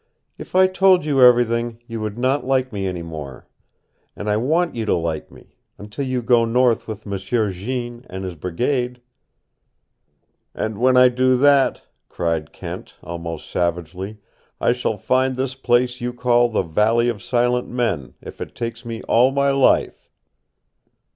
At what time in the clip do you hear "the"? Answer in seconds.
16.49-16.63